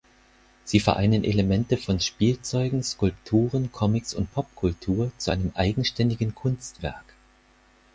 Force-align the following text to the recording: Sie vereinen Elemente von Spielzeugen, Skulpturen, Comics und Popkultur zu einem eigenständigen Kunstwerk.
Sie 0.63 0.79
vereinen 0.79 1.23
Elemente 1.23 1.77
von 1.77 1.99
Spielzeugen, 1.99 2.81
Skulpturen, 2.81 3.71
Comics 3.71 4.15
und 4.15 4.31
Popkultur 4.33 5.11
zu 5.19 5.29
einem 5.29 5.51
eigenständigen 5.53 6.33
Kunstwerk. 6.33 7.05